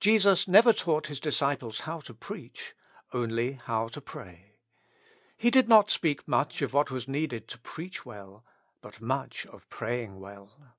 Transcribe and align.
Jesus 0.00 0.48
never 0.48 0.72
taught 0.72 1.06
His 1.06 1.20
disciples 1.20 1.82
how 1.82 2.00
to 2.00 2.12
preach, 2.12 2.74
only 3.12 3.52
how 3.66 3.86
to 3.86 4.00
pray. 4.00 4.54
He 5.36 5.48
did 5.48 5.68
not 5.68 5.92
speak 5.92 6.26
much 6.26 6.60
of 6.60 6.72
what 6.72 6.90
was 6.90 7.06
needed 7.06 7.46
to 7.46 7.58
preach 7.60 8.04
well, 8.04 8.44
but 8.82 9.00
much 9.00 9.46
of 9.46 9.68
praying 9.70 10.18
well. 10.18 10.74